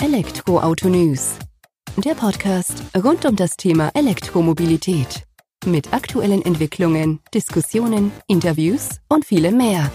[0.00, 1.36] Elektroauto News.
[1.96, 5.24] Der Podcast rund um das Thema Elektromobilität.
[5.66, 9.90] Mit aktuellen Entwicklungen, Diskussionen, Interviews und vielem mehr.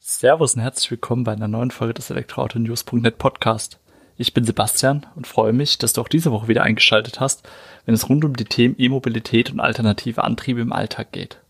[0.00, 3.80] Servus und herzlich willkommen bei einer neuen Folge des Elektroauto-News.net Podcast.
[4.16, 7.46] Ich bin Sebastian und freue mich, dass du auch diese Woche wieder eingeschaltet hast,
[7.84, 11.42] wenn es rund um die Themen E-Mobilität und alternative Antriebe im Alltag geht.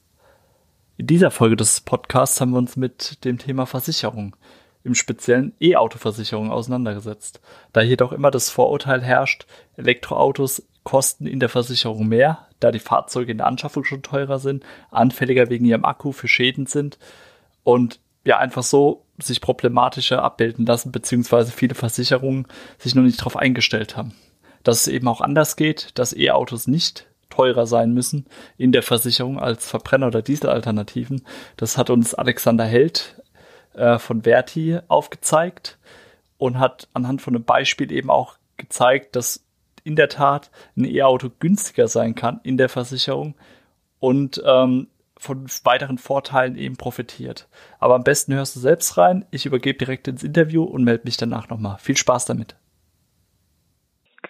[0.99, 4.35] In dieser Folge des Podcasts haben wir uns mit dem Thema Versicherung,
[4.83, 7.41] im speziellen E-Auto-Versicherung auseinandergesetzt.
[7.73, 13.31] Da jedoch immer das Vorurteil herrscht, Elektroautos kosten in der Versicherung mehr, da die Fahrzeuge
[13.31, 16.99] in der Anschaffung schon teurer sind, anfälliger wegen ihrem Akku für Schäden sind
[17.63, 23.37] und ja einfach so sich problematischer abbilden lassen, beziehungsweise viele Versicherungen sich noch nicht darauf
[23.37, 24.17] eingestellt haben.
[24.65, 29.39] Dass es eben auch anders geht, dass E-Autos nicht teurer sein müssen in der Versicherung
[29.39, 31.25] als Verbrenner- oder Dieselalternativen.
[31.57, 33.23] Das hat uns Alexander Held
[33.75, 35.79] äh, von Verti aufgezeigt
[36.39, 39.45] und hat anhand von einem Beispiel eben auch gezeigt, dass
[39.85, 43.35] in der Tat ein E-Auto günstiger sein kann in der Versicherung
[44.01, 47.49] und ähm, von weiteren Vorteilen eben profitiert.
[47.79, 49.25] Aber am besten hörst du selbst rein.
[49.31, 51.79] Ich übergebe direkt ins Interview und melde mich danach nochmal.
[51.79, 52.55] Viel Spaß damit.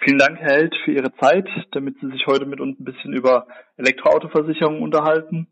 [0.00, 3.12] Vielen Dank, Herr Held, für Ihre Zeit, damit Sie sich heute mit uns ein bisschen
[3.12, 5.48] über Elektroautoversicherungen unterhalten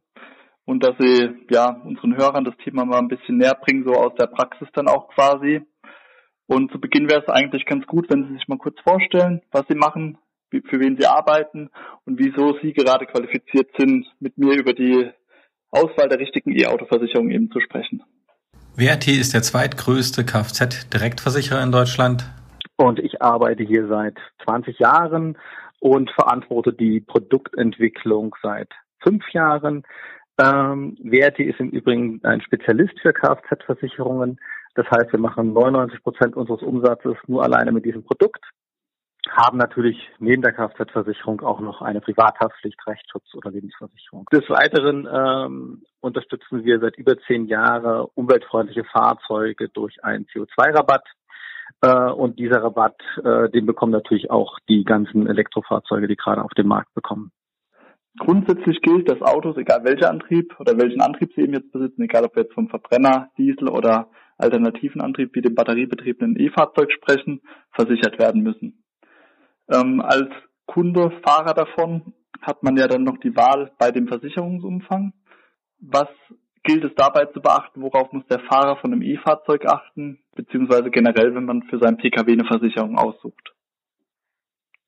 [0.64, 4.12] und dass Sie ja unseren Hörern das Thema mal ein bisschen näher bringen, so aus
[4.18, 5.62] der Praxis dann auch quasi.
[6.46, 9.64] Und zu Beginn wäre es eigentlich ganz gut, wenn Sie sich mal kurz vorstellen, was
[9.68, 10.18] Sie machen,
[10.50, 11.70] für wen Sie arbeiten
[12.04, 15.10] und wieso Sie gerade qualifiziert sind, mit mir über die
[15.70, 18.02] Auswahl der richtigen E-Auto-Versicherung eben zu sprechen.
[18.76, 22.26] WRT ist der zweitgrößte Kfz-Direktversicherer in Deutschland
[22.76, 25.38] und ich arbeite hier seit 20 Jahren
[25.80, 28.68] und verantworte die Produktentwicklung seit
[29.00, 29.84] fünf Jahren.
[30.38, 34.38] Ähm, WRT ist im Übrigen ein Spezialist für Kfz-Versicherungen.
[34.74, 38.44] Das heißt, wir machen 99 Prozent unseres Umsatzes nur alleine mit diesem Produkt,
[39.30, 44.26] haben natürlich neben der Kfz-Versicherung auch noch eine Privathaftpflicht, Rechtsschutz oder Lebensversicherung.
[44.30, 51.06] Des Weiteren ähm, unterstützen wir seit über zehn Jahren umweltfreundliche Fahrzeuge durch einen CO2-Rabatt.
[51.82, 56.52] Äh, und dieser Rabatt, äh, den bekommen natürlich auch die ganzen Elektrofahrzeuge, die gerade auf
[56.52, 57.32] dem Markt bekommen.
[58.18, 62.24] Grundsätzlich gilt, dass Autos, egal welcher Antrieb oder welchen Antrieb sie eben jetzt besitzen, egal
[62.24, 68.18] ob wir jetzt vom Verbrenner, Diesel oder alternativen Antrieb wie dem batteriebetriebenen E-Fahrzeug sprechen, versichert
[68.18, 68.84] werden müssen.
[69.70, 70.30] Ähm, als
[70.66, 75.12] Kunde, Fahrer davon hat man ja dann noch die Wahl bei dem Versicherungsumfang.
[75.80, 76.08] Was
[76.66, 81.34] gilt es dabei zu beachten, worauf muss der Fahrer von einem E-Fahrzeug achten, beziehungsweise generell,
[81.34, 83.54] wenn man für seinen Pkw eine Versicherung aussucht?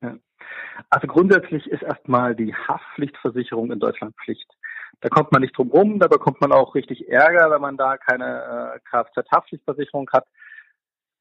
[0.03, 0.17] Ja.
[0.91, 4.51] Also grundsätzlich ist erstmal die Haftpflichtversicherung in Deutschland Pflicht.
[5.01, 7.97] Da kommt man nicht drum rum, da bekommt man auch richtig Ärger, wenn man da
[7.97, 10.27] keine äh, Kfz-Haftpflichtversicherung hat.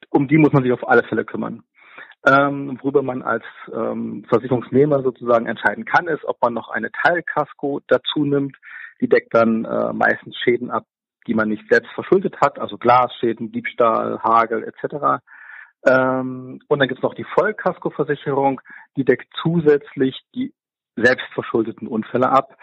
[0.09, 1.63] Um die muss man sich auf alle Fälle kümmern.
[2.25, 7.81] Ähm, worüber man als ähm, Versicherungsnehmer sozusagen entscheiden kann, ist, ob man noch eine Teilkasko
[7.88, 8.57] dazu nimmt.
[9.02, 10.85] Die deckt dann äh, meistens Schäden ab,
[11.28, 15.22] die man nicht selbst verschuldet hat, also Glasschäden, Diebstahl, Hagel etc.
[15.85, 18.62] Ähm, und dann gibt es noch die Vollkaskoversicherung,
[18.96, 20.53] die deckt zusätzlich die
[20.96, 22.58] selbstverschuldeten Unfälle ab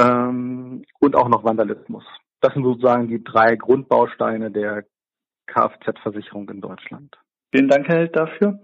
[0.00, 2.04] ähm, und auch noch Vandalismus.
[2.40, 4.84] Das sind sozusagen die drei Grundbausteine der
[5.46, 7.16] Kfz-Versicherung in Deutschland.
[7.54, 8.58] Vielen Dank, Herr Held, dafür.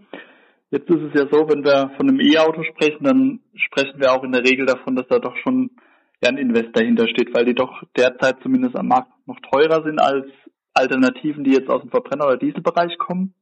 [0.71, 4.25] Jetzt ist es ja so, wenn wir von einem E-Auto sprechen, dann sprechen wir auch
[4.25, 5.71] in der Regel davon, dass da doch schon
[6.22, 10.00] ja, ein Invest dahinter steht, weil die doch derzeit zumindest am Markt noch teurer sind
[10.00, 10.27] als
[10.72, 13.34] Alternativen, die jetzt aus dem Verbrenner- oder Dieselbereich kommen.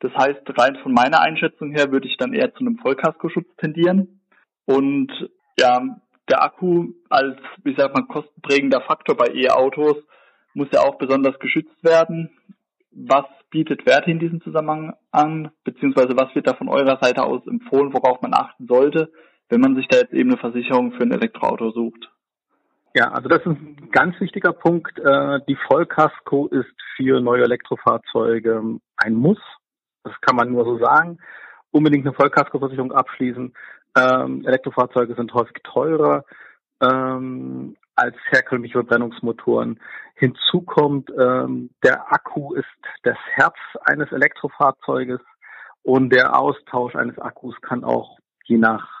[0.00, 4.20] Das heißt, rein von meiner Einschätzung her würde ich dann eher zu einem Vollkaskoschutz tendieren.
[4.66, 5.10] Und
[5.58, 5.80] ja,
[6.28, 9.96] der Akku als, wie sagt man, kostenprägender Faktor bei E-Autos
[10.54, 12.30] muss ja auch besonders geschützt werden.
[12.90, 17.46] Was bietet Werte in diesem Zusammenhang an, beziehungsweise was wird da von eurer Seite aus
[17.46, 19.10] empfohlen, worauf man achten sollte,
[19.48, 22.10] wenn man sich da jetzt eben eine Versicherung für ein Elektroauto sucht?
[22.94, 24.98] Ja, also das ist ein ganz wichtiger Punkt.
[24.98, 29.38] Äh, die Vollkasko ist für neue Elektrofahrzeuge ein Muss.
[30.04, 31.18] Das kann man nur so sagen.
[31.70, 33.54] Unbedingt eine Vollkaskoversicherung abschließen.
[33.96, 36.24] Ähm, Elektrofahrzeuge sind häufig teurer
[36.80, 39.80] ähm, als herkömmliche Verbrennungsmotoren.
[40.14, 42.66] Hinzu kommt, ähm, der Akku ist
[43.02, 45.20] das Herz eines Elektrofahrzeuges
[45.82, 48.97] und der Austausch eines Akkus kann auch je nach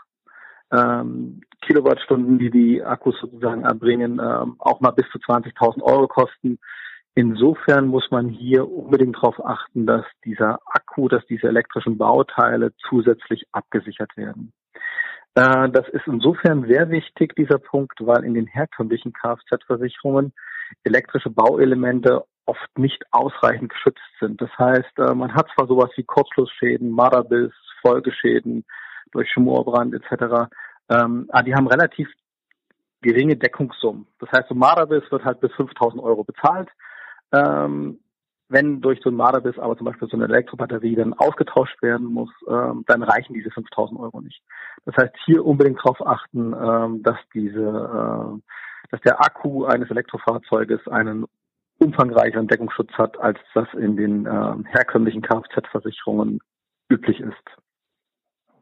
[0.72, 6.58] ähm, Kilowattstunden, die die Akkus sozusagen erbringen, ähm, auch mal bis zu 20.000 Euro kosten.
[7.14, 13.44] Insofern muss man hier unbedingt darauf achten, dass dieser Akku, dass diese elektrischen Bauteile zusätzlich
[13.52, 14.52] abgesichert werden.
[15.34, 20.32] Äh, das ist insofern sehr wichtig, dieser Punkt, weil in den herkömmlichen Kfz-Versicherungen
[20.84, 24.40] elektrische Bauelemente oft nicht ausreichend geschützt sind.
[24.40, 28.64] Das heißt, äh, man hat zwar sowas wie Kurzschlussschäden, Marderbiss, Folgeschäden
[29.12, 30.48] durch Schmorbrand etc.,
[30.90, 32.08] ähm, aber die haben relativ
[33.02, 34.06] geringe Deckungssummen.
[34.18, 36.68] Das heißt, so Marderbiss wird halt bis 5000 Euro bezahlt.
[37.32, 38.00] Ähm,
[38.48, 42.30] wenn durch so ein Marderbiss aber zum Beispiel so eine Elektrobatterie dann ausgetauscht werden muss,
[42.48, 44.42] ähm, dann reichen diese 5000 Euro nicht.
[44.86, 48.40] Das heißt, hier unbedingt darauf achten, ähm, dass diese, äh,
[48.90, 51.26] dass der Akku eines Elektrofahrzeuges einen
[51.78, 56.40] umfangreicheren Deckungsschutz hat, als das in den äh, herkömmlichen Kfz-Versicherungen
[56.88, 57.34] üblich ist.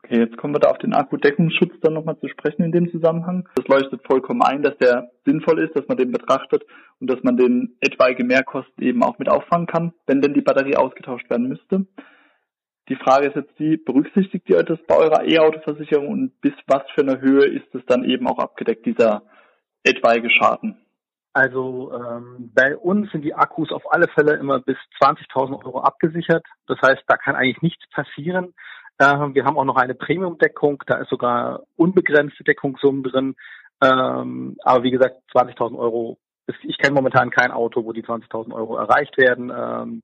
[0.06, 3.48] Okay, jetzt kommen wir da auf den Akkudeckungsschutz dann nochmal zu sprechen in dem Zusammenhang.
[3.56, 6.62] Das leuchtet vollkommen ein, dass der sinnvoll ist, dass man den betrachtet
[7.00, 10.76] und dass man den etwaige Mehrkosten eben auch mit auffangen kann, wenn denn die Batterie
[10.76, 11.86] ausgetauscht werden müsste.
[12.88, 17.00] Die Frage ist jetzt die, berücksichtigt ihr das bei eurer E-Auto-Versicherung und bis was für
[17.00, 19.22] eine Höhe ist es dann eben auch abgedeckt, dieser
[19.82, 20.76] etwaige Schaden?
[21.32, 26.46] Also ähm, bei uns sind die Akkus auf alle Fälle immer bis 20.000 Euro abgesichert.
[26.68, 28.54] Das heißt, da kann eigentlich nichts passieren.
[28.98, 33.36] Wir haben auch noch eine Premium-Deckung, da ist sogar unbegrenzte Deckungssummen drin.
[33.82, 38.54] Ähm, aber wie gesagt, 20.000 Euro, ist, ich kenne momentan kein Auto, wo die 20.000
[38.54, 39.52] Euro erreicht werden.
[39.54, 40.02] Ähm,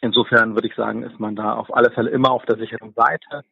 [0.00, 3.42] insofern würde ich sagen, ist man da auf alle Fälle immer auf der sicheren Seite.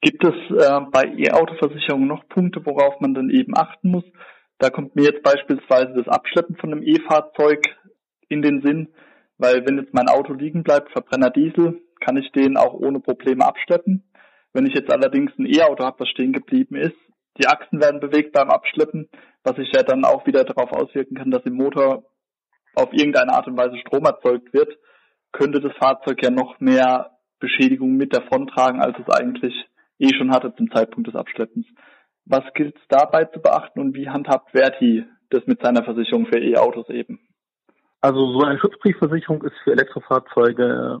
[0.00, 4.04] Gibt es äh, bei E-Auto-Versicherungen noch Punkte, worauf man dann eben achten muss?
[4.58, 7.64] Da kommt mir jetzt beispielsweise das Abschleppen von einem E-Fahrzeug
[8.28, 8.88] in den Sinn,
[9.36, 13.44] weil wenn jetzt mein Auto liegen bleibt, Verbrenner Diesel, kann ich den auch ohne Probleme
[13.44, 14.04] abschleppen.
[14.52, 16.96] Wenn ich jetzt allerdings ein E-Auto habe, das stehen geblieben ist,
[17.38, 19.08] die Achsen werden bewegt beim Abschleppen,
[19.44, 22.04] was sich ja dann auch wieder darauf auswirken kann, dass im Motor
[22.74, 24.76] auf irgendeine Art und Weise Strom erzeugt wird,
[25.32, 29.54] könnte das Fahrzeug ja noch mehr Beschädigungen mit davontragen, als es eigentlich
[29.98, 31.66] eh schon hatte zum Zeitpunkt des Abschleppens.
[32.26, 36.38] Was gilt es dabei zu beachten und wie handhabt Verti das mit seiner Versicherung für
[36.38, 37.20] E-Autos eben?
[38.00, 40.98] Also so eine Schutzbriefversicherung ist für Elektrofahrzeuge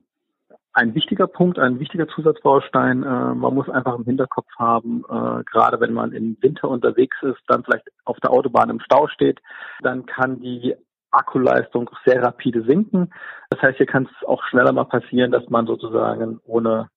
[0.72, 3.02] ein wichtiger Punkt, ein wichtiger Zusatzbaustein.
[3.02, 7.40] Äh, man muss einfach im Hinterkopf haben, äh, gerade wenn man im Winter unterwegs ist,
[7.48, 9.40] dann vielleicht auf der Autobahn im Stau steht,
[9.82, 10.74] dann kann die
[11.10, 13.12] Akkuleistung sehr rapide sinken.
[13.50, 16.88] Das heißt, hier kann es auch schneller mal passieren, dass man sozusagen ohne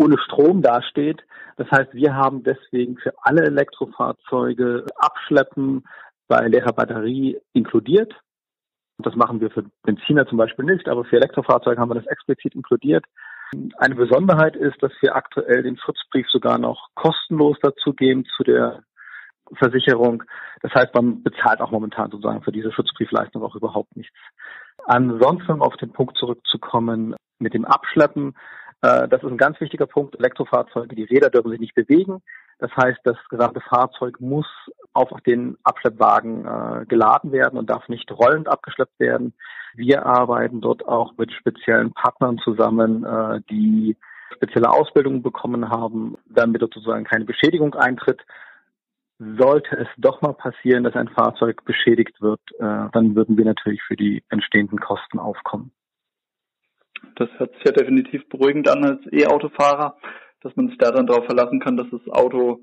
[0.00, 1.24] ohne Strom dasteht.
[1.56, 5.84] Das heißt, wir haben deswegen für alle Elektrofahrzeuge Abschleppen
[6.28, 8.14] bei leerer Batterie inkludiert.
[8.98, 12.54] Das machen wir für Benziner zum Beispiel nicht, aber für Elektrofahrzeuge haben wir das explizit
[12.54, 13.04] inkludiert.
[13.78, 18.82] Eine Besonderheit ist, dass wir aktuell den Schutzbrief sogar noch kostenlos dazu geben zu der
[19.54, 20.24] Versicherung.
[20.62, 24.16] Das heißt, man bezahlt auch momentan sozusagen für diese Schutzbriefleistung auch überhaupt nichts.
[24.84, 28.34] Ansonsten, um auf den Punkt zurückzukommen, mit dem Abschleppen,
[28.82, 30.18] äh, das ist ein ganz wichtiger Punkt.
[30.18, 32.20] Elektrofahrzeuge, die Räder dürfen sich nicht bewegen.
[32.58, 34.46] Das heißt, das gesamte Fahrzeug muss
[34.92, 39.34] auf den Abschleppwagen äh, geladen werden und darf nicht rollend abgeschleppt werden.
[39.74, 43.96] Wir arbeiten dort auch mit speziellen Partnern zusammen, äh, die
[44.34, 48.20] spezielle Ausbildungen bekommen haben, damit sozusagen keine Beschädigung eintritt.
[49.18, 53.82] Sollte es doch mal passieren, dass ein Fahrzeug beschädigt wird, äh, dann würden wir natürlich
[53.82, 55.72] für die entstehenden Kosten aufkommen.
[57.16, 59.96] Das hört sich ja definitiv beruhigend an als E-Autofahrer,
[60.40, 62.60] dass man sich da dann darauf verlassen kann, dass das Auto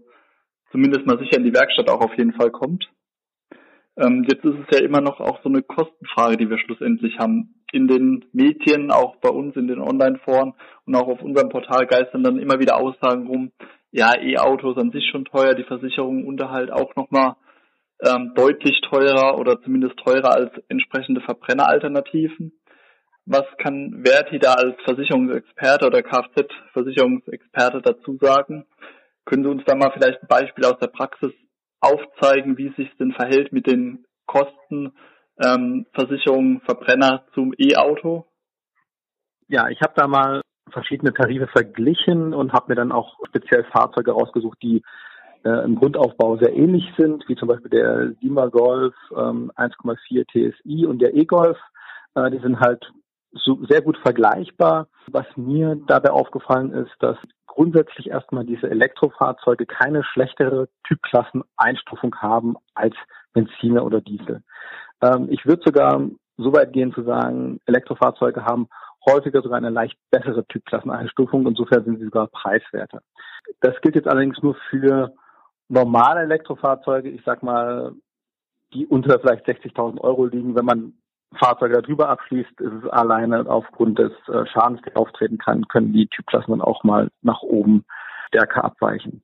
[0.76, 2.86] zumindest mal sicher in die Werkstatt auch auf jeden Fall kommt.
[3.98, 7.64] Ähm, jetzt ist es ja immer noch auch so eine Kostenfrage, die wir schlussendlich haben.
[7.72, 10.54] In den Medien, auch bei uns in den Online-Foren
[10.86, 13.52] und auch auf unserem Portal geistern dann immer wieder Aussagen rum,
[13.92, 17.36] ja, E-Autos an sich schon teuer, die Versicherung, Unterhalt auch nochmal
[18.06, 22.52] ähm, deutlich teurer oder zumindest teurer als entsprechende Verbrenneralternativen.
[23.26, 28.66] Was kann Verti da als Versicherungsexperte oder Kfz-Versicherungsexperte dazu sagen?
[29.26, 31.32] Können Sie uns da mal vielleicht ein Beispiel aus der Praxis
[31.82, 34.94] aufzeigen, wie sich denn verhält mit den Kosten
[35.44, 38.26] ähm, Versicherung Verbrenner zum E-Auto?
[39.48, 40.42] Ja, ich habe da mal
[40.72, 44.82] verschiedene Tarife verglichen und habe mir dann auch speziell Fahrzeuge rausgesucht, die
[45.44, 50.86] äh, im Grundaufbau sehr ähnlich sind, wie zum Beispiel der Lima Golf ähm, 1,4 TSI
[50.86, 51.58] und der E-Golf.
[52.16, 52.92] Äh, die sind halt
[53.32, 54.88] so sehr gut vergleichbar.
[55.12, 57.18] Was mir dabei aufgefallen ist, dass
[57.56, 62.96] grundsätzlich erstmal diese Elektrofahrzeuge keine schlechtere Typklasseneinstufung haben als
[63.34, 64.44] Benziner oder Diesel.
[65.02, 66.02] Ähm, ich würde sogar
[66.38, 68.68] so weit gehen zu sagen, Elektrofahrzeuge haben
[69.10, 71.48] häufiger sogar eine leicht bessere Typklasseneinstufung.
[71.48, 73.02] Insofern sind sie sogar preiswerter.
[73.62, 75.14] Das gilt jetzt allerdings nur für
[75.70, 77.10] normale Elektrofahrzeuge.
[77.10, 77.94] Ich sag mal,
[78.74, 80.56] die unter vielleicht 60.000 Euro liegen.
[80.56, 80.94] Wenn man
[81.36, 86.08] Fahrzeuge darüber abschließt, ist es alleine aufgrund des äh, Schadens, der auftreten kann, können die
[86.08, 87.86] Typklassen dann auch mal nach oben
[88.28, 89.24] stärker abweichen.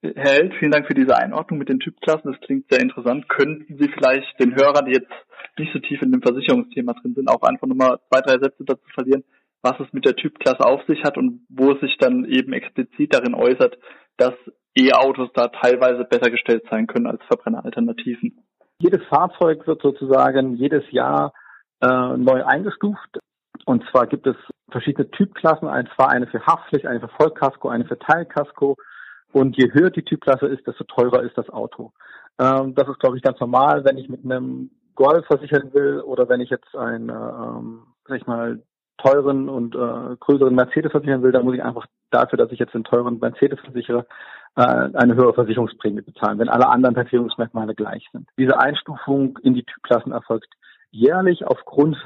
[0.00, 2.30] Held, vielen Dank für diese Einordnung mit den Typklassen.
[2.30, 3.28] Das klingt sehr interessant.
[3.28, 5.10] Könnten Sie vielleicht den Hörern, die jetzt
[5.58, 8.88] nicht so tief in dem Versicherungsthema drin sind, auch einfach nochmal zwei, drei Sätze dazu
[8.94, 9.24] verlieren,
[9.62, 13.12] was es mit der Typklasse auf sich hat und wo es sich dann eben explizit
[13.12, 13.76] darin äußert,
[14.16, 14.34] dass
[14.76, 18.38] E-Autos da teilweise besser gestellt sein können als Verbrenneralternativen.
[18.80, 21.32] Jedes Fahrzeug wird sozusagen jedes Jahr
[21.80, 23.18] äh, neu eingestuft.
[23.64, 24.36] Und zwar gibt es
[24.70, 28.76] verschiedene Typklassen, und zwar eine für Haftpflicht, eine für Vollkasko, eine für Teilkasko.
[29.32, 31.92] Und je höher die Typklasse ist, desto teurer ist das Auto.
[32.38, 36.28] Ähm, das ist, glaube ich, ganz normal, wenn ich mit einem Golf versichern will oder
[36.28, 38.62] wenn ich jetzt einen, ähm, sag ich mal,
[38.98, 42.74] teuren und äh, größeren Mercedes versichern will, dann muss ich einfach dafür, dass ich jetzt
[42.74, 44.06] den teuren Mercedes versichere,
[44.56, 48.28] äh, eine höhere Versicherungsprämie bezahlen, wenn alle anderen Versicherungsmerkmale gleich sind.
[48.38, 50.48] Diese Einstufung in die Typklassen erfolgt
[50.90, 51.96] jährlich aufgrund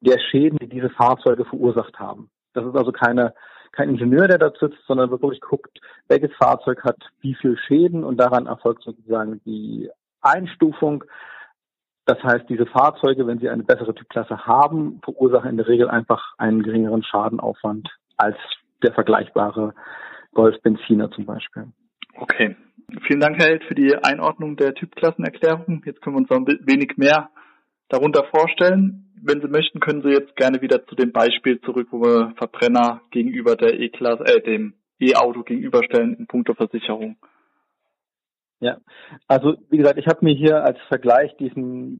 [0.00, 2.30] der Schäden, die diese Fahrzeuge verursacht haben.
[2.54, 3.34] Das ist also keine,
[3.72, 5.78] kein Ingenieur, der da sitzt, sondern wirklich guckt,
[6.08, 9.90] welches Fahrzeug hat wie viel Schäden und daran erfolgt sozusagen die
[10.22, 11.04] Einstufung.
[12.10, 16.34] Das heißt, diese Fahrzeuge, wenn sie eine bessere Typklasse haben, verursachen in der Regel einfach
[16.38, 18.36] einen geringeren Schadenaufwand als
[18.82, 19.74] der vergleichbare
[20.34, 21.68] Golf-Benziner zum Beispiel.
[22.16, 22.56] Okay.
[23.06, 25.84] Vielen Dank, Herr Held, für die Einordnung der Typklassenerklärung.
[25.86, 27.30] Jetzt können wir uns noch ein wenig mehr
[27.88, 29.12] darunter vorstellen.
[29.22, 33.02] Wenn Sie möchten, können Sie jetzt gerne wieder zu dem Beispiel zurück, wo wir Verbrenner
[33.12, 37.18] gegenüber der E-Klasse, äh, dem E-Auto gegenüberstellen in puncto Versicherung.
[38.60, 38.76] Ja,
[39.26, 41.98] also wie gesagt, ich habe mir hier als Vergleich diesen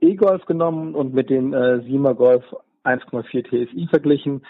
[0.00, 2.44] E-Golf genommen und mit dem äh, Sima Golf
[2.84, 4.46] 1,4 TSI verglichen.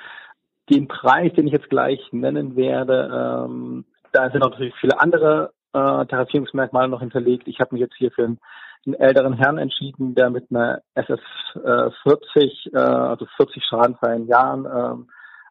[0.68, 6.06] Den Preis, den ich jetzt gleich nennen werde, ähm, da sind natürlich viele andere äh,
[6.06, 7.48] Tarifierungsmerkmale noch hinterlegt.
[7.48, 8.38] Ich habe mich jetzt hier für einen,
[8.84, 11.20] einen älteren Herrn entschieden, der mit einer SF
[11.54, 15.04] äh, 40, äh, also 40 schadenfreien Jahren, äh,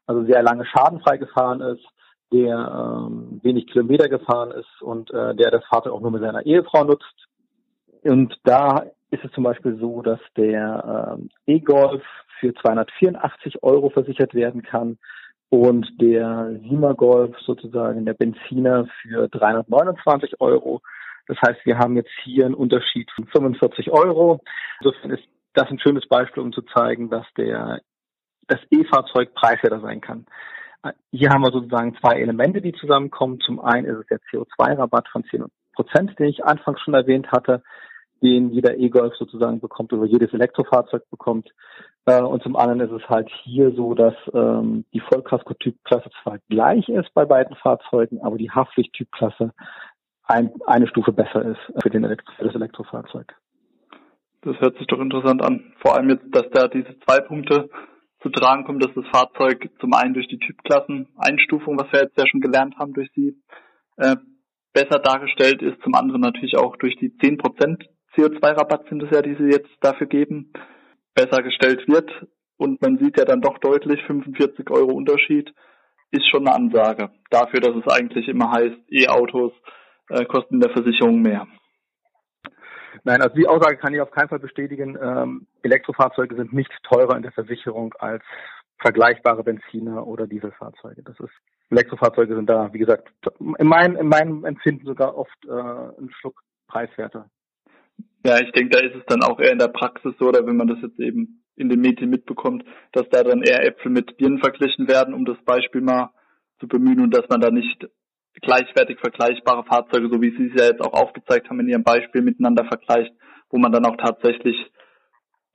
[0.05, 1.85] also sehr lange schadenfrei gefahren ist,
[2.31, 6.45] der ähm, wenig Kilometer gefahren ist und äh, der das Fahrzeug auch nur mit seiner
[6.45, 7.27] Ehefrau nutzt.
[8.03, 12.03] Und da ist es zum Beispiel so, dass der ähm, E-Golf
[12.39, 14.97] für 284 Euro versichert werden kann
[15.49, 20.81] und der Sima Golf sozusagen der Benziner für 329 Euro.
[21.27, 24.41] Das heißt, wir haben jetzt hier einen Unterschied von 45 Euro.
[24.81, 27.79] Insofern ist das ein schönes Beispiel, um zu zeigen, dass der
[28.47, 30.25] das E-Fahrzeug preiswerter sein kann.
[31.11, 33.39] Hier haben wir sozusagen zwei Elemente, die zusammenkommen.
[33.39, 37.63] Zum einen ist es der CO2-Rabatt von 10 Prozent, den ich anfangs schon erwähnt hatte
[38.21, 41.49] den jeder E-Golf sozusagen bekommt oder jedes Elektrofahrzeug bekommt.
[42.05, 46.87] Äh, und zum anderen ist es halt hier so, dass ähm, die Vollkasko-Typklasse zwar gleich
[46.89, 49.53] ist bei beiden Fahrzeugen, aber die Haftpflicht-Typklasse
[50.23, 53.35] ein, eine Stufe besser ist für, den Elektro für das Elektrofahrzeug.
[54.41, 55.73] Das hört sich doch interessant an.
[55.79, 57.69] Vor allem jetzt, dass da diese zwei Punkte
[58.25, 62.25] zu tragen kommen, dass das Fahrzeug zum einen durch die Typklassen-Einstufung, was wir jetzt ja
[62.25, 63.39] schon gelernt haben, durch sie
[63.97, 64.15] äh,
[64.73, 67.85] besser dargestellt ist, zum anderen natürlich auch durch die 10%
[68.17, 70.51] CO2-Rabatt sind es ja, die sie jetzt dafür geben,
[71.13, 72.09] besser gestellt wird.
[72.57, 75.53] Und man sieht ja dann doch deutlich, 45 Euro Unterschied
[76.09, 77.11] ist schon eine Ansage.
[77.29, 79.51] Dafür, dass es eigentlich immer heißt, E-Autos
[80.09, 81.45] äh, kosten der Versicherung mehr.
[83.03, 84.97] Nein, also die Aussage kann ich auf keinen Fall bestätigen.
[85.01, 88.23] Ähm, Elektrofahrzeuge sind nicht teurer in der Versicherung als
[88.79, 91.03] vergleichbare Benziner oder Dieselfahrzeuge.
[91.03, 91.33] Das ist
[91.71, 96.41] Elektrofahrzeuge sind da, wie gesagt, in, mein, in meinem Empfinden sogar oft äh, ein Schluck
[96.67, 97.29] preiswerter.
[98.25, 100.57] Ja, ich denke, da ist es dann auch eher in der Praxis so, oder wenn
[100.57, 104.39] man das jetzt eben in den Medien mitbekommt, dass da dann eher Äpfel mit Birnen
[104.39, 106.11] verglichen werden, um das Beispiel mal
[106.59, 107.87] zu bemühen und dass man da nicht
[108.41, 112.21] gleichwertig vergleichbare Fahrzeuge, so wie Sie es ja jetzt auch aufgezeigt haben in Ihrem Beispiel,
[112.21, 113.13] miteinander vergleicht,
[113.49, 114.71] wo man dann auch tatsächlich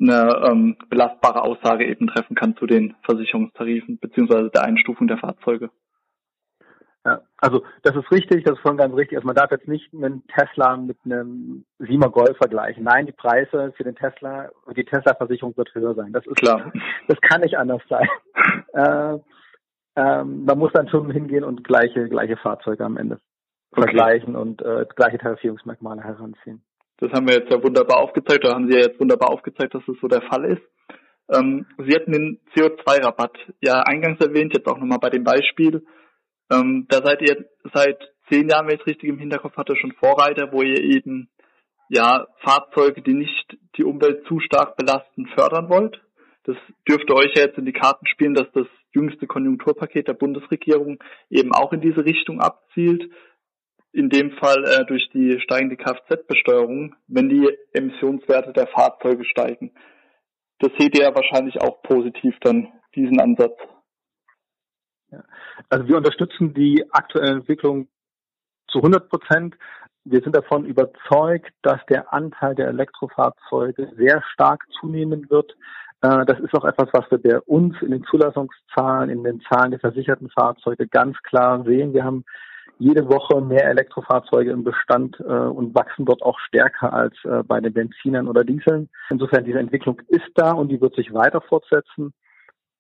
[0.01, 5.71] eine ähm, belastbare Aussage eben treffen kann zu den Versicherungstarifen beziehungsweise der Einstufung der Fahrzeuge.
[7.05, 9.17] Ja, also das ist richtig, das ist schon ganz richtig.
[9.17, 12.85] Also man darf jetzt nicht einen Tesla mit einem Sima Golf vergleichen.
[12.85, 16.13] Nein, die Preise für den Tesla, die Tesla-Versicherung wird höher sein.
[16.13, 16.73] Das ist klar.
[17.09, 18.09] Das kann nicht anders sein.
[18.75, 19.19] äh,
[19.97, 23.21] ähm, man muss dann schon hingehen und gleiche gleiche Fahrzeuge am Ende
[23.73, 23.83] okay.
[23.83, 26.63] vergleichen und äh, gleiche Tarifierungsmerkmale heranziehen.
[26.99, 29.83] Das haben wir jetzt ja wunderbar aufgezeigt, oder haben Sie ja jetzt wunderbar aufgezeigt, dass
[29.87, 30.63] das so der Fall ist.
[31.33, 35.85] Ähm, Sie hatten den CO2-Rabatt ja eingangs erwähnt, jetzt auch nochmal bei dem Beispiel.
[36.53, 39.93] Ähm, da seid ihr seit zehn Jahren, wenn ich es richtig im Hinterkopf hatte, schon
[39.93, 41.31] Vorreiter, wo ihr eben
[41.89, 46.01] ja Fahrzeuge, die nicht die Umwelt zu stark belasten, fördern wollt.
[46.45, 46.57] Das
[46.89, 51.53] dürfte euch ja jetzt in die Karten spielen, dass das jüngste Konjunkturpaket der Bundesregierung eben
[51.53, 53.11] auch in diese Richtung abzielt.
[53.93, 59.73] In dem Fall äh, durch die steigende Kfz-Besteuerung, wenn die Emissionswerte der Fahrzeuge steigen.
[60.61, 63.57] Das seht ihr ja wahrscheinlich auch positiv dann, diesen Ansatz.
[65.11, 65.25] Ja.
[65.69, 67.89] Also wir unterstützen die aktuelle Entwicklung
[68.69, 69.57] zu 100 Prozent.
[70.05, 75.57] Wir sind davon überzeugt, dass der Anteil der Elektrofahrzeuge sehr stark zunehmen wird.
[76.03, 79.71] Äh, das ist auch etwas, was wir bei uns in den Zulassungszahlen, in den Zahlen
[79.71, 81.93] der versicherten Fahrzeuge ganz klar sehen.
[81.93, 82.25] Wir haben
[82.79, 87.61] jede Woche mehr Elektrofahrzeuge im Bestand äh, und wachsen dort auch stärker als äh, bei
[87.61, 88.89] den Benzinern oder Dieseln.
[89.11, 92.15] Insofern diese Entwicklung ist da und die wird sich weiter fortsetzen.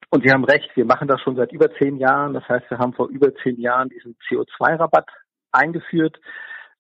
[0.09, 2.33] Und Sie haben recht, wir machen das schon seit über zehn Jahren.
[2.33, 5.09] Das heißt, wir haben vor über zehn Jahren diesen CO2-Rabatt
[5.53, 6.19] eingeführt.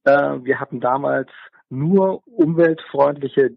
[0.04, 1.28] Äh, wir hatten damals
[1.68, 3.52] nur umweltfreundliche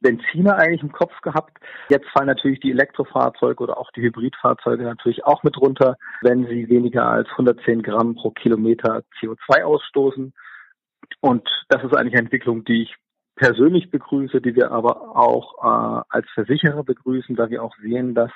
[0.00, 1.58] Benziner eigentlich im Kopf gehabt.
[1.88, 6.68] Jetzt fallen natürlich die Elektrofahrzeuge oder auch die Hybridfahrzeuge natürlich auch mit runter, wenn sie
[6.68, 10.32] weniger als 110 Gramm pro Kilometer CO2 ausstoßen.
[11.20, 12.96] Und das ist eigentlich eine Entwicklung, die ich
[13.34, 18.30] persönlich begrüße, die wir aber auch äh, als Versicherer begrüßen, da wir auch sehen, dass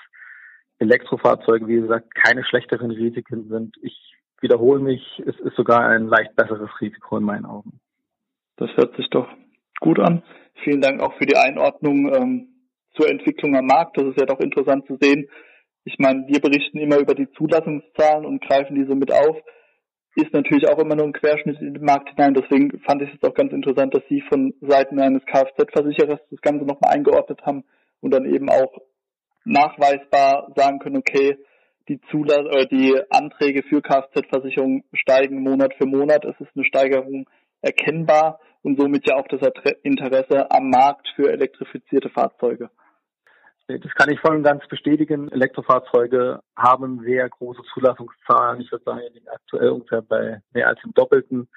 [0.78, 3.76] Elektrofahrzeuge, wie gesagt, keine schlechteren Risiken sind.
[3.82, 7.80] Ich wiederhole mich, es ist sogar ein leicht besseres Risiko in meinen Augen.
[8.56, 9.28] Das hört sich doch
[9.82, 10.22] gut an.
[10.64, 12.48] Vielen Dank auch für die Einordnung ähm,
[12.94, 13.98] zur Entwicklung am Markt.
[13.98, 15.28] Das ist ja doch interessant zu sehen.
[15.84, 19.36] Ich meine, wir berichten immer über die Zulassungszahlen und greifen diese mit auf.
[20.14, 22.34] Ist natürlich auch immer nur ein Querschnitt in den Markt hinein.
[22.34, 26.64] Deswegen fand ich es auch ganz interessant, dass Sie von Seiten eines Kfz-Versicherers das Ganze
[26.64, 27.64] nochmal eingeordnet haben
[28.00, 28.78] und dann eben auch
[29.44, 31.38] nachweisbar sagen können, okay,
[31.88, 36.24] die Zulass äh, die Anträge für Kfz-Versicherung steigen Monat für Monat.
[36.24, 37.28] Es ist eine Steigerung
[37.62, 39.40] erkennbar und somit ja auch das
[39.82, 42.70] Interesse am Markt für elektrifizierte Fahrzeuge.
[43.68, 45.30] Das kann ich voll und ganz bestätigen.
[45.30, 48.60] Elektrofahrzeuge haben sehr große Zulassungszahlen.
[48.60, 49.00] Ich würde sagen,
[49.32, 51.48] aktuell ungefähr bei mehr als dem Doppelten.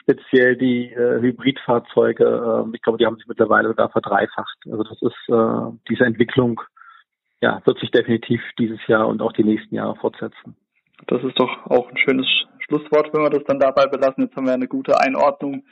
[0.00, 4.58] Speziell die äh, Hybridfahrzeuge, äh, ich glaube, die haben sich mittlerweile sogar verdreifacht.
[4.66, 6.60] Also das ist äh, diese Entwicklung,
[7.40, 10.56] ja, wird sich definitiv dieses Jahr und auch die nächsten Jahre fortsetzen.
[11.06, 12.26] Das ist doch auch ein schönes
[12.58, 14.24] Schlusswort, wenn wir das dann dabei belassen.
[14.24, 15.64] Jetzt haben wir eine gute Einordnung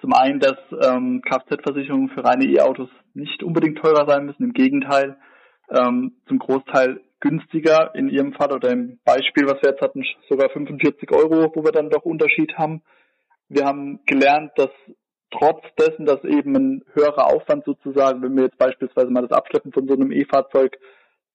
[0.00, 5.16] zum einen, dass ähm, Kfz-Versicherungen für reine E-Autos nicht unbedingt teurer sein müssen, im Gegenteil,
[5.70, 10.50] ähm, zum Großteil günstiger in Ihrem Fall oder im Beispiel, was wir jetzt hatten, sogar
[10.50, 12.82] 45 Euro, wo wir dann doch Unterschied haben.
[13.48, 14.70] Wir haben gelernt, dass
[15.30, 19.72] trotz dessen, dass eben ein höherer Aufwand sozusagen, wenn wir jetzt beispielsweise mal das Abschleppen
[19.72, 20.76] von so einem E-Fahrzeug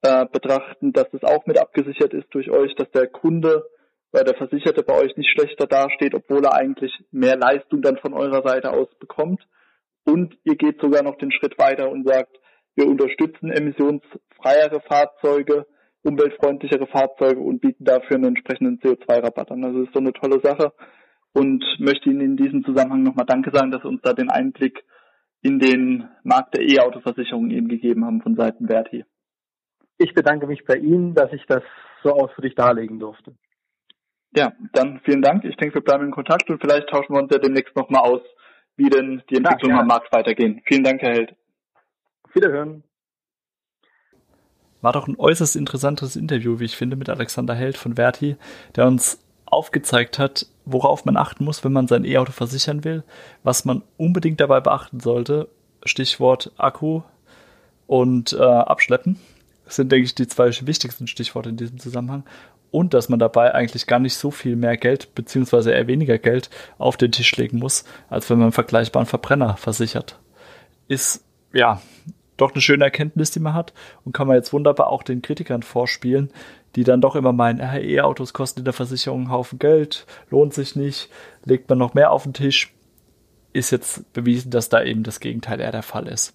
[0.01, 3.65] äh, betrachten, dass das auch mit abgesichert ist durch euch, dass der Kunde
[4.11, 8.13] weil der Versicherte bei euch nicht schlechter dasteht, obwohl er eigentlich mehr Leistung dann von
[8.13, 9.47] eurer Seite aus bekommt.
[10.03, 12.37] Und ihr geht sogar noch den Schritt weiter und sagt,
[12.75, 15.65] wir unterstützen emissionsfreiere Fahrzeuge,
[16.03, 19.63] umweltfreundlichere Fahrzeuge und bieten dafür einen entsprechenden CO2-Rabatt an.
[19.63, 20.73] Also das ist so eine tolle Sache
[21.33, 24.83] und möchte Ihnen in diesem Zusammenhang nochmal Danke sagen, dass Sie uns da den Einblick
[25.41, 29.05] in den Markt der E-Autoversicherung eben gegeben haben von Seiten Verti.
[29.97, 31.63] Ich bedanke mich bei Ihnen, dass ich das
[32.03, 33.35] so ausführlich darlegen durfte.
[34.33, 35.43] Ja, dann vielen Dank.
[35.43, 38.21] Ich denke, wir bleiben in Kontakt und vielleicht tauschen wir uns ja demnächst nochmal aus,
[38.77, 40.61] wie denn die Entwicklungen ja, am Markt weitergehen.
[40.65, 41.35] Vielen Dank, Herr Held.
[42.33, 42.83] Wiederhören.
[44.81, 48.37] War doch ein äußerst interessantes Interview, wie ich finde, mit Alexander Held von Verti,
[48.75, 53.03] der uns aufgezeigt hat, worauf man achten muss, wenn man sein E-Auto versichern will,
[53.43, 55.49] was man unbedingt dabei beachten sollte.
[55.83, 57.01] Stichwort Akku
[57.85, 59.19] und äh, Abschleppen.
[59.65, 62.23] Das sind, denke ich, die zwei wichtigsten Stichworte in diesem Zusammenhang
[62.71, 66.49] und dass man dabei eigentlich gar nicht so viel mehr Geld beziehungsweise eher weniger Geld
[66.77, 70.19] auf den Tisch legen muss, als wenn man einen vergleichbaren Verbrenner versichert.
[70.87, 71.81] Ist ja
[72.37, 75.63] doch eine schöne Erkenntnis, die man hat und kann man jetzt wunderbar auch den Kritikern
[75.63, 76.31] vorspielen,
[76.75, 80.53] die dann doch immer meinen, äh, E-Autos kosten in der Versicherung einen Haufen Geld, lohnt
[80.53, 81.09] sich nicht,
[81.43, 82.73] legt man noch mehr auf den Tisch.
[83.53, 86.33] Ist jetzt bewiesen, dass da eben das Gegenteil eher der Fall ist.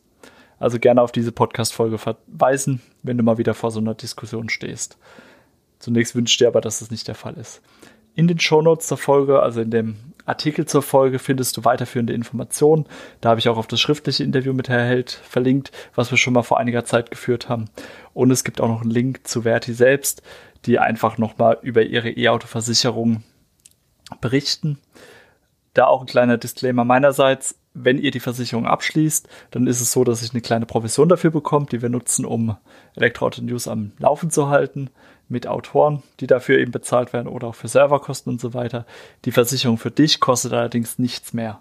[0.59, 4.99] Also gerne auf diese Podcast-Folge verweisen, wenn du mal wieder vor so einer Diskussion stehst.
[5.79, 7.63] Zunächst wünsche ich dir aber, dass das nicht der Fall ist.
[8.15, 12.87] In den Shownotes zur Folge, also in dem Artikel zur Folge, findest du weiterführende Informationen.
[13.21, 16.33] Da habe ich auch auf das schriftliche Interview mit Herr Held verlinkt, was wir schon
[16.33, 17.67] mal vor einiger Zeit geführt haben.
[18.15, 20.23] Und es gibt auch noch einen Link zu Verti selbst,
[20.65, 23.23] die einfach nochmal über ihre E-Auto-Versicherung
[24.21, 24.79] berichten.
[25.75, 30.03] Da auch ein kleiner Disclaimer meinerseits wenn ihr die Versicherung abschließt, dann ist es so,
[30.03, 32.57] dass ich eine kleine Provision dafür bekommt, die wir nutzen, um
[32.95, 34.91] Elektroauto News am Laufen zu halten,
[35.29, 38.87] mit Autoren, die dafür eben bezahlt werden oder auch für Serverkosten und so weiter.
[39.25, 41.61] Die Versicherung für dich kostet allerdings nichts mehr.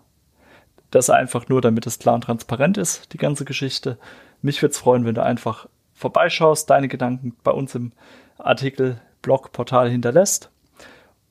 [0.91, 3.97] Das einfach nur, damit es klar und transparent ist, die ganze Geschichte.
[4.41, 7.91] Mich würde es freuen, wenn du einfach vorbeischaust, deine Gedanken bei uns im
[8.37, 10.51] Artikel, Blog, Portal hinterlässt.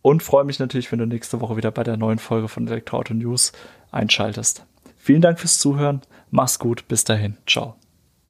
[0.02, 3.14] Und freue mich natürlich, wenn du nächste Woche wieder bei der neuen Folge von Elektroauto
[3.14, 3.52] News
[3.90, 4.66] einschaltest.
[5.04, 6.00] Vielen Dank fürs Zuhören.
[6.30, 6.88] Mach's gut.
[6.88, 7.36] Bis dahin.
[7.46, 7.76] Ciao.